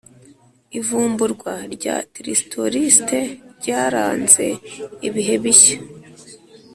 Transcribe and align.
[ivumburwa 0.79 1.53
rya 1.75 1.95
tristoriste 2.15 3.17
ryaranze 3.57 4.45
ibihe 5.07 5.35
bishya. 5.43 5.77